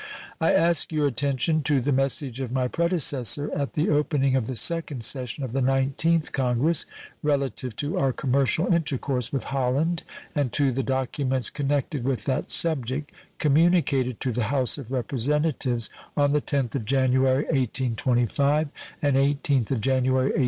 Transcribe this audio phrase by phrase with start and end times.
[0.39, 4.55] I ask your attention to the message of my predecessor at the opening of the
[4.55, 6.87] second session of the 19th Congress,
[7.21, 10.01] relative to our commercial intercourse with Holland,
[10.33, 16.31] and to the documents connected with that subject, communicated to the House of Representatives on
[16.31, 18.69] the 10th of January, 1825,
[19.03, 20.39] and 18th of January, 1827.